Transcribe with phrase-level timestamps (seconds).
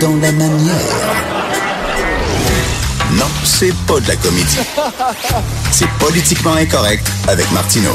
[0.00, 0.74] dans la manière.
[3.12, 4.58] Non, c'est pas de la comédie.
[5.72, 7.92] C'est politiquement incorrect avec Martineau.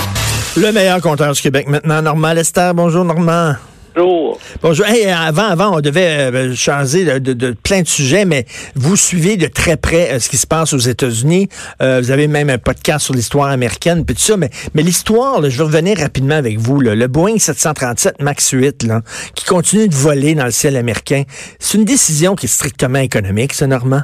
[0.58, 2.72] Le meilleur compteur du Québec maintenant, Normand Lester.
[2.74, 3.56] Bonjour, Normand.
[3.96, 4.40] Bonjour.
[4.62, 4.86] Bonjour.
[4.88, 8.46] Hey, avant, avant, on devait euh, changer de, de- de plein de sujets, mais
[8.76, 11.48] vous suivez de très près euh, ce qui se passe aux États-Unis.
[11.82, 14.38] Euh, vous avez même un podcast sur l'histoire américaine, puis tout ça.
[14.38, 16.80] Mais, mais l'histoire, je vais revenir rapidement avec vous.
[16.82, 16.96] là.
[16.96, 19.02] Le Boeing 737 MAX 8, là,
[19.36, 21.24] qui continue de voler dans le ciel américain,
[21.60, 24.02] c'est une décision qui est strictement économique, ça, Normand?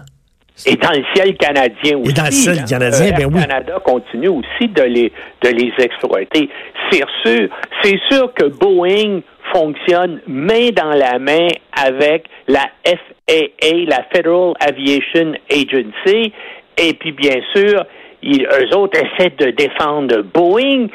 [0.65, 2.13] Et dans le ciel canadien aussi.
[2.13, 2.65] dans le ciel hein.
[2.67, 3.41] canadien, Air ben oui.
[3.41, 6.49] Canada continue aussi de les, de les exploiter.
[6.91, 7.47] C'est sûr,
[7.81, 9.21] c'est sûr que Boeing
[9.53, 16.33] fonctionne main dans la main avec la FAA, la Federal Aviation Agency,
[16.77, 17.85] et puis bien sûr,
[18.21, 20.87] ils, eux autres essaient de défendre Boeing.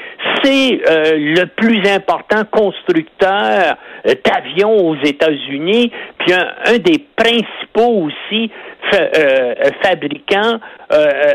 [0.43, 8.51] C'est euh, le plus important constructeur d'avions aux États-Unis, puis un, des principaux aussi
[8.95, 10.59] euh, euh, fabricants
[10.93, 11.33] euh,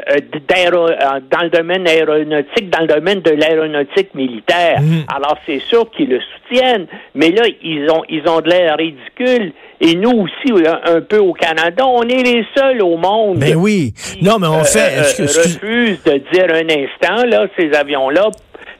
[1.32, 4.82] dans le domaine aéronautique, dans le domaine de l'aéronautique militaire.
[5.14, 9.54] Alors c'est sûr qu'ils le soutiennent, mais là ils ont ils ont de l'air ridicule.
[9.82, 13.38] Et nous aussi, un, peu au Canada, on est les seuls au monde.
[13.38, 13.94] Ben oui.
[14.22, 15.00] Non, mais on fait...
[15.00, 18.28] refuse de dire un instant, là, ces avions-là,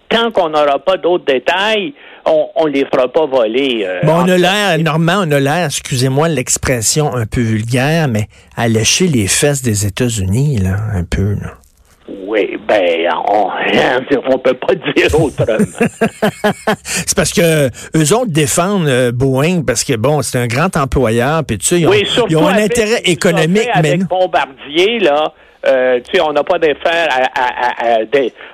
[0.10, 1.94] tant qu'on n'aura pas d'autres détails,
[2.30, 3.84] on, on les fera pas voler.
[3.86, 8.28] euh, Bon, on a l'air, Normand, on a l'air, excusez-moi l'expression un peu vulgaire, mais
[8.56, 11.54] à lécher les fesses des États-Unis, là, un peu, là.
[12.28, 13.50] Oui, ben, on,
[14.34, 15.58] on peut pas dire autrement.
[16.84, 17.68] C'est parce que
[17.98, 21.80] eux autres défendent euh, Boeing parce que, bon, c'est un grand employeur, puis tu sais,
[21.80, 24.06] ils ont, oui, surtout ils ont un avec intérêt économique, mais avec non.
[24.08, 25.34] Bombardier, là,
[25.68, 27.98] euh, tu sais, on n'a pas à,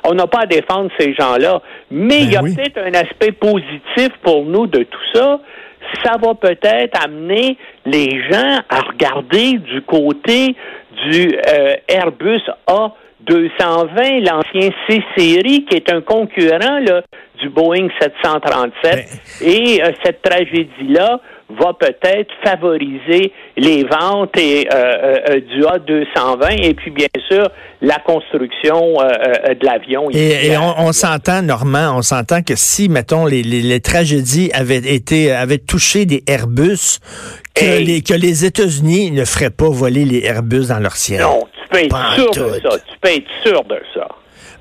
[0.06, 1.62] on n'a pas à défendre ces gens-là.
[1.92, 2.56] Mais il y a Ben oui.
[2.56, 5.40] peut-être un aspect positif pour nous de tout ça.
[6.04, 10.56] Ça va peut-être amener les gens à regarder du côté
[11.08, 12.42] du euh, Airbus
[13.28, 17.02] A220, l'ancien C-Série, qui est un concurrent là,
[17.42, 18.74] du Boeing 737.
[18.84, 19.48] Ben.
[19.48, 21.20] Et euh, cette tragédie-là
[21.60, 27.48] va peut-être favoriser les ventes et, euh, euh, euh, du A220 et puis bien sûr
[27.82, 30.10] la construction de l'avion.
[30.12, 34.78] Et, on, on s'entend, Normand, on s'entend que si, mettons, les, les- les tragédies avaient
[34.78, 37.00] été, avaient touché des Airbus,
[37.54, 41.22] que, les, que les États-Unis ne feraient pas voler les Airbus dans leur ciel.
[41.22, 41.44] Non,
[41.76, 42.80] peux être Pas sûr de ça.
[42.80, 44.08] Tu peux être sûr de ça.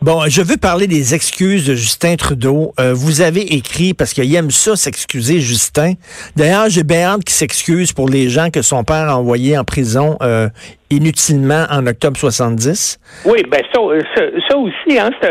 [0.02, 2.72] Bon, je veux parler des excuses de Justin Trudeau.
[2.78, 5.94] Euh, vous avez écrit, parce qu'il aime ça s'excuser, Justin.
[6.36, 9.64] D'ailleurs, j'ai bien hâte qu'il s'excuse pour les gens que son père a envoyés en
[9.64, 10.48] prison euh,
[10.90, 12.98] inutilement en octobre 70.
[13.24, 13.80] Oui, ben ça,
[14.14, 15.10] ça, ça aussi, hein,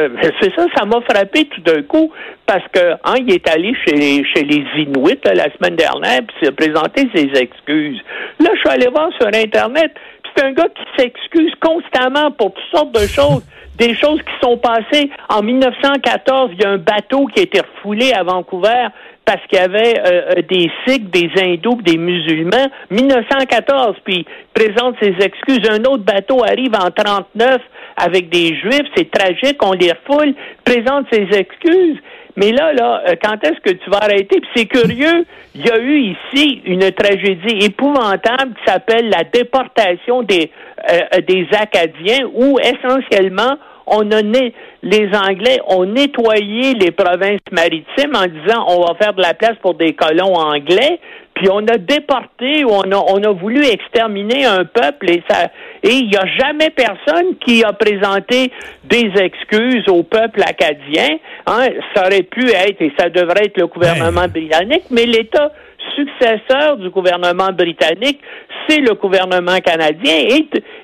[0.42, 2.12] c'est ça, ça m'a frappé tout d'un coup
[2.46, 6.22] parce que hein, il est allé chez les, chez les Inuits là, la semaine dernière
[6.28, 8.02] puis il a présenté ses excuses.
[8.40, 9.92] Là, je suis allé voir sur Internet,
[10.36, 13.44] c'est un gars qui s'excuse constamment pour toutes sortes de choses.
[13.78, 17.60] Des choses qui sont passées en 1914, il y a un bateau qui a été
[17.60, 18.90] refoulé à Vancouver
[19.26, 22.68] parce qu'il y avait euh, euh, des Sikhs, des hindous, des musulmans.
[22.92, 25.68] 1914, puis il présente ses excuses.
[25.70, 27.62] Un autre bateau arrive en 39
[27.98, 30.34] avec des juifs, c'est tragique, on les refoule,
[30.64, 31.98] présente ses excuses.
[32.36, 34.40] Mais là, là, euh, quand est-ce que tu vas arrêter?
[34.40, 40.24] Puis c'est curieux, il y a eu ici une tragédie épouvantable qui s'appelle la déportation
[40.24, 40.52] des,
[40.90, 43.58] euh, des Acadiens, où essentiellement
[43.88, 49.14] on a né- les Anglais ont nettoyé les provinces maritimes en disant on va faire
[49.14, 51.00] de la place pour des colons anglais,
[51.34, 55.50] puis on a déporté ou on a, on a voulu exterminer un peuple et ça
[55.84, 58.52] et il n'y a jamais personne qui a présenté
[58.86, 61.18] des excuses au peuple acadien.
[61.46, 65.52] Hein, ça aurait pu être et ça devrait être le gouvernement britannique, mais l'État
[65.96, 68.20] successeur du gouvernement britannique,
[68.68, 70.14] c'est le gouvernement canadien.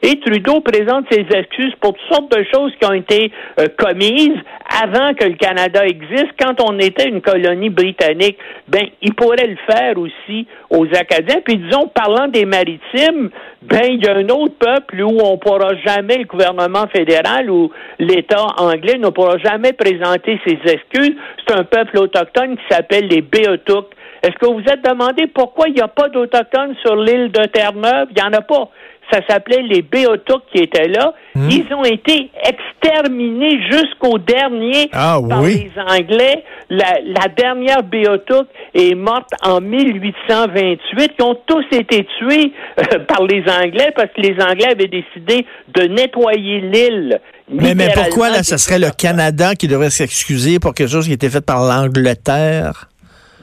[0.01, 4.37] Et, Trudeau présente ses excuses pour toutes sortes de choses qui ont été euh, commises
[4.83, 8.37] avant que le Canada existe, quand on était une colonie britannique.
[8.67, 11.41] Ben, il pourrait le faire aussi aux Acadiens.
[11.43, 13.29] Puis disons, parlant des maritimes,
[13.61, 17.72] ben, il y a un autre peuple où on pourra jamais, le gouvernement fédéral ou
[17.97, 21.16] l'État anglais ne pourra jamais présenter ses excuses.
[21.47, 23.93] C'est un peuple autochtone qui s'appelle les Béotouks.
[24.23, 27.45] Est-ce que vous vous êtes demandé pourquoi il n'y a pas d'Autochtones sur l'île de
[27.45, 28.07] Terre-Neuve?
[28.11, 28.69] Il n'y en a pas.
[29.11, 31.13] Ça s'appelait les Béotouks qui étaient là.
[31.35, 35.71] Ils ont été exterminés jusqu'au dernier Ah par oui?
[35.75, 36.43] les Anglais.
[36.69, 38.45] La, la dernière Béotouk
[38.75, 41.11] est morte en 1828.
[41.17, 45.45] Ils ont tous été tués euh, par les Anglais parce que les Anglais avaient décidé
[45.73, 47.19] de nettoyer l'île.
[47.51, 51.11] Mais, mais pourquoi, là, ce serait le Canada qui devrait s'excuser pour quelque chose qui
[51.11, 52.89] a été fait par l'Angleterre?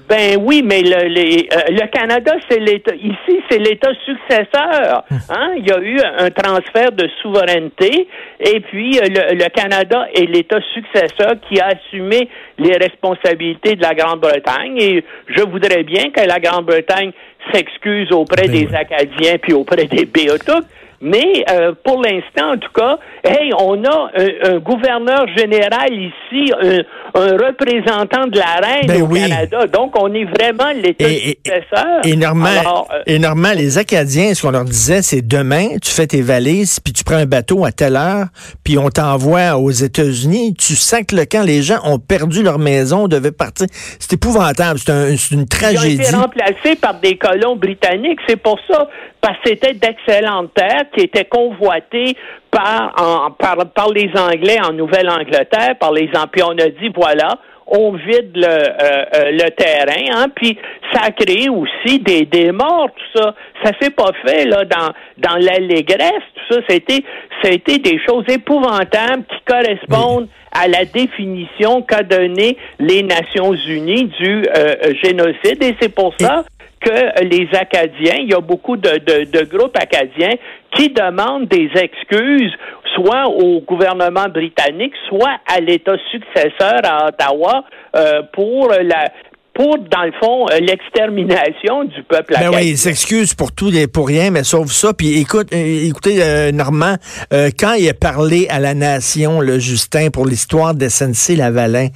[0.08, 2.94] Ben oui, mais le, le Canada, c'est l'État.
[2.94, 5.04] Ici, c'est l'État successeur.
[5.30, 5.54] Hein?
[5.56, 8.06] Il y a eu un transfert de souveraineté,
[8.38, 13.94] et puis le, le Canada est l'État successeur qui a assumé les responsabilités de la
[13.94, 14.78] Grande-Bretagne.
[14.78, 17.10] Et je voudrais bien que la Grande-Bretagne
[17.52, 20.66] s'excuse auprès ben des Acadiens puis auprès des Béotucs.
[21.00, 26.82] Mais euh, pour l'instant, en tout cas, hey, on a un, gouverneur général ici, un,
[27.14, 29.66] représentant de la reine ben au Canada.
[29.66, 32.00] Donc, on est vraiment l'État successeur.
[32.04, 36.80] Et, normalement, euh, les Acadiens, ce qu'on leur disait, c'est demain, tu fais tes valises,
[36.80, 38.26] puis tu prends un bateau à telle heure,
[38.64, 40.54] puis on t'envoie aux États-Unis.
[40.54, 43.66] Tu sens que le camp, les gens ont perdu leur maison, devaient partir.
[43.98, 44.78] C'est épouvantable.
[44.78, 45.94] C'est une tragédie.
[45.94, 48.20] Ils ont été remplacés par des colons britanniques.
[48.26, 48.88] C'est pour ça
[49.20, 52.16] parce que c'était d'excellentes terres qui étaient convoitées
[52.50, 58.30] par, par, les Anglais en Nouvelle-Angleterre, par les Puis On a dit, voilà, on vide
[58.34, 60.56] le, euh, euh, le terrain, hein, puis
[60.92, 63.34] ça a créé aussi des, des morts, tout ça.
[63.64, 66.60] Ça s'est pas fait là dans dans l'allégresse, tout ça.
[66.68, 67.02] C'était
[67.44, 74.46] été des choses épouvantables qui correspondent à la définition qu'a donnée les Nations Unies du
[74.56, 76.44] euh, génocide, et c'est pour ça
[76.80, 80.34] que les Acadiens, il y a beaucoup de, de, groupes acadiens
[80.76, 82.52] qui demandent des excuses
[82.94, 87.64] soit au gouvernement britannique, soit à l'État successeur à Ottawa
[87.94, 89.10] euh, pour la,
[89.56, 93.86] pour, dans le fond, euh, l'extermination du peuple ben oui, il s'excuse pour tout et
[93.86, 94.92] pour rien, mais sauf ça.
[94.92, 96.96] Puis écoute, euh, écoutez, euh, Normand,
[97.30, 101.88] quand il a parlé à la nation, le Justin, pour l'histoire de SNC-Lavalin,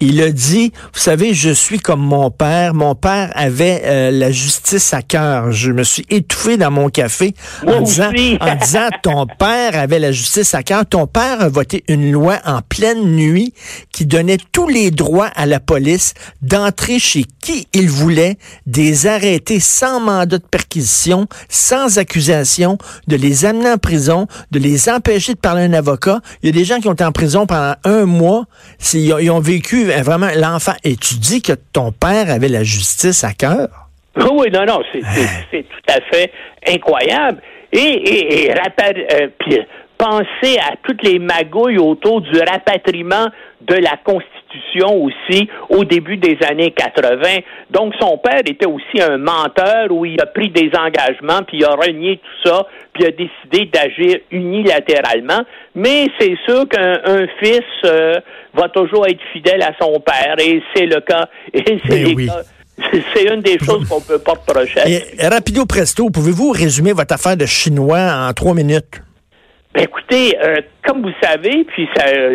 [0.00, 2.72] il a dit, vous savez, je suis comme mon père.
[2.74, 5.50] Mon père avait la justice à cœur.
[5.50, 7.34] Je me suis étouffé dans mon café
[7.66, 8.10] en disant,
[8.40, 10.86] en disant, ton père avait la justice à cœur.
[10.86, 13.54] Ton père a voté une loi en pleine nuit
[13.92, 19.60] qui donnait tous les droits à la police d'entrer chez qui il voulait, des arrêter
[19.60, 22.76] sans mandat de perquisition, sans accusation,
[23.06, 26.18] de les amener en prison, de les empêcher de parler à un avocat.
[26.42, 28.44] Il y a des gens qui ont été en prison pendant un mois.
[28.92, 30.74] Ils ont, vécu vraiment l'enfant.
[30.84, 33.68] Et tu dis que ton père avait la justice à cœur?
[34.32, 35.62] Oui, non, non, c'est hein?
[35.62, 36.32] tout à fait
[36.66, 37.40] incroyable.
[37.72, 39.28] Et, et, et euh,
[39.96, 43.28] penser à toutes les magouilles autour du rapatriement
[43.60, 44.37] de la Constitution
[44.86, 47.16] aussi au début des années 80.
[47.70, 51.64] Donc son père était aussi un menteur où il a pris des engagements, puis il
[51.64, 55.42] a renié tout ça, puis il a décidé d'agir unilatéralement.
[55.74, 58.14] Mais c'est sûr qu'un fils euh,
[58.54, 61.28] va toujours être fidèle à son père, et c'est le cas.
[61.52, 62.32] Et c'est ben
[63.14, 64.80] C'est une des choses qu'on peut pas reprocher.
[65.18, 69.02] Et, rapido presto, pouvez-vous résumer votre affaire de chinois en trois minutes?
[69.74, 72.32] Ben écoutez, euh, comme vous savez, puis euh,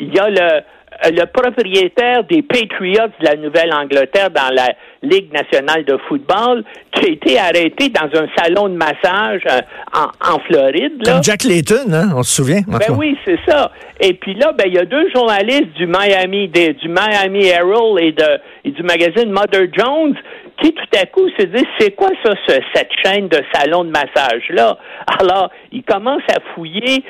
[0.00, 0.62] il y a le
[1.04, 6.62] le propriétaire des Patriots de la Nouvelle-Angleterre dans la Ligue nationale de football,
[6.92, 9.60] qui a été arrêté dans un salon de massage euh,
[9.94, 11.02] en, Floride.
[11.04, 12.60] Comme Jack Layton, hein, on se souvient.
[12.66, 13.70] Ben oui, c'est ça.
[13.98, 18.12] Et puis là, ben il y a deux journalistes du Miami, du Miami Herald et,
[18.12, 20.14] de, et du magazine Mother Jones
[20.60, 22.32] qui tout à coup se dit c'est quoi ça,
[22.74, 24.76] cette chaîne de salon de massage là
[25.20, 27.02] Alors, ils commencent à fouiller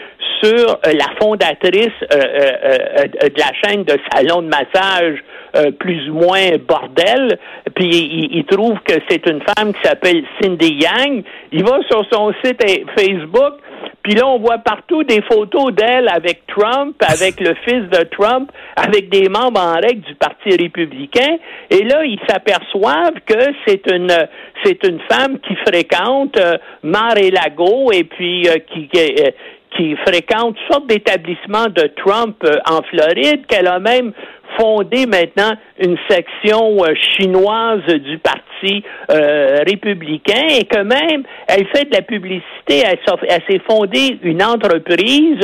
[0.43, 5.23] sur euh, la fondatrice euh, euh, de la chaîne de salon de massage
[5.81, 7.37] plus ou moins bordel,
[7.75, 11.24] puis il trouvent que c'est une femme qui s'appelle Cindy Yang.
[11.51, 12.63] Il va sur son site
[12.96, 13.55] Facebook,
[14.10, 18.50] puis là, on voit partout des photos d'elle avec Trump, avec le fils de Trump,
[18.74, 21.36] avec des membres en règle du Parti républicain.
[21.70, 24.12] Et là, ils s'aperçoivent que c'est une
[24.64, 29.31] c'est une femme qui fréquente euh, Mar-et-Lago et puis euh, qui, euh,
[29.76, 34.12] qui fréquente toutes sortes d'établissements de Trump euh, en Floride, qu'elle a même
[34.60, 41.86] fondé maintenant une section euh, chinoise du Parti euh, républicain et que même elle fait
[41.86, 45.40] de la publicité, elle, s'est fondée une entreprise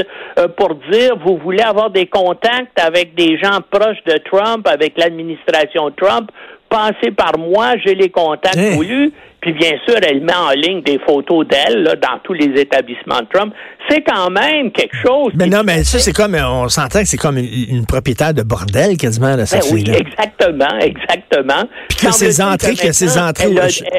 [0.56, 5.90] pour dire vous voulez avoir des contacts avec des gens proches de Trump, avec l'administration
[5.90, 6.30] Trump,
[6.68, 9.12] passez par moi, j'ai les contacts voulus.
[9.46, 13.28] Puis bien sûr, elle met en ligne des photos d'elle dans tous les établissements de
[13.32, 13.54] Trump.
[13.88, 15.34] C'est quand même quelque chose.
[15.36, 18.96] Mais non, mais ça, c'est comme, on s'entend que c'est comme une, propriétaire de bordel
[18.96, 21.62] quasiment, là, ça ben Oui, exactement, exactement.
[21.88, 23.54] Puis que ses entrées, que ses entrées.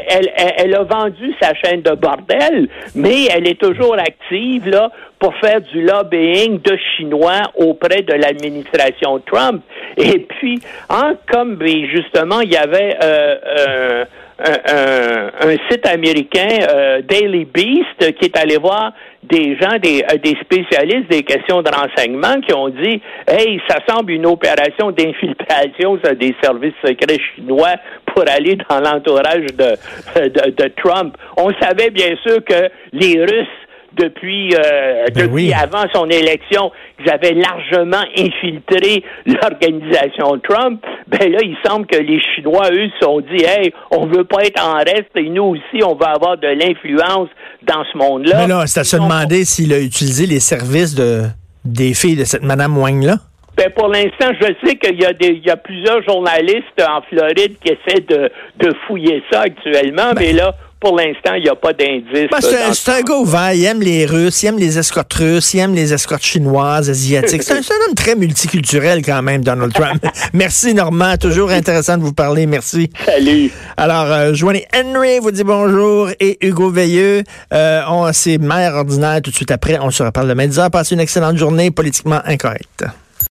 [0.09, 4.91] Elle a, elle, a vendu sa chaîne de bordel, mais elle est toujours active, là,
[5.17, 9.63] pour faire du lobbying de Chinois auprès de l'administration Trump.
[9.95, 14.03] Et puis, hein, comme ben, justement, il y avait euh,
[14.39, 20.37] un, site américain, euh, Daily Beast, qui est allé voir des gens, des, euh, des
[20.41, 26.35] spécialistes des questions de renseignement qui ont dit Hey, ça semble une opération d'infiltration des
[26.41, 27.75] services secrets chinois
[28.05, 31.17] pour aller dans l'entourage de, de, de Trump.
[31.35, 37.11] On savait bien sûr que les Russes depuis, euh, ben depuis avant son élection, qu'ils
[37.11, 43.21] avaient largement infiltré l'organisation Trump, ben là, il semble que les Chinois, eux, se sont
[43.21, 46.47] dit, hey, on veut pas être en reste et nous aussi, on va avoir de
[46.47, 47.29] l'influence
[47.63, 48.37] dans ce monde-là.
[48.39, 51.23] Mais là, c'est à se demander s'il a utilisé les services de,
[51.65, 53.17] des filles de cette Madame Wang-là.
[53.57, 57.01] Ben pour l'instant, je sais qu'il y a des, il y a plusieurs journalistes en
[57.09, 58.29] Floride qui essaient de,
[58.59, 62.29] de fouiller ça actuellement, ben mais là, pour l'instant, il n'y a pas d'indice.
[62.39, 63.53] c'est un, gars ouvert.
[63.53, 67.43] Il aime les Russes, il aime les escortes russes, il aime les escortes chinoises, asiatiques.
[67.43, 70.05] C'est un, un, homme très multiculturel quand même, Donald Trump.
[70.33, 71.17] Merci, Normand.
[71.17, 72.45] Toujours intéressant de vous parler.
[72.45, 72.89] Merci.
[73.05, 73.51] Salut.
[73.75, 74.33] Alors, euh,
[74.75, 77.23] Henry vous dit bonjour et Hugo Veilleux.
[77.53, 77.81] Euh,
[78.13, 79.77] c'est mère ordinaire tout de suite après.
[79.81, 80.71] On se reparle demain 10 heures.
[80.71, 82.85] Passez une excellente journée politiquement incorrecte.